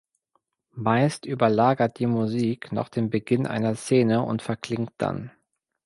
[0.73, 5.29] Meist überlagert die Musik noch den Beginn einer Szene und verklingt dann.